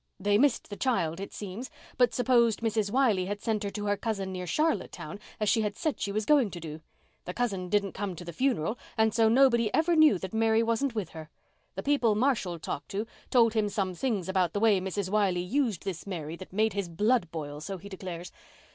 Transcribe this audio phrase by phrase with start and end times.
[0.19, 2.89] They missed the child, it seems, but supposed Mrs.
[2.89, 6.25] Wiley had sent her to her cousin near Charlottetown as she had said she was
[6.25, 6.81] going to do.
[7.25, 10.95] The cousin didn't come to the funeral and so nobody ever knew that Mary wasn't
[10.95, 11.29] with her.
[11.75, 15.11] The people Marshall talked to told him some things about the way Mrs.
[15.11, 18.31] Wiley used this Mary that made his blood boil, so he declares.